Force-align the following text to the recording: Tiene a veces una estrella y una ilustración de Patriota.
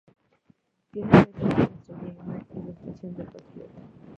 Tiene 0.91 1.11
a 1.15 1.25
veces 1.25 1.35
una 1.45 1.63
estrella 1.63 2.45
y 2.49 2.57
una 2.57 2.63
ilustración 2.71 3.13
de 3.17 3.23
Patriota. 3.23 3.81